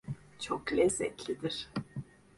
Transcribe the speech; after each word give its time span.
Çok 0.39 0.73
lezzetlidir. 0.73 1.69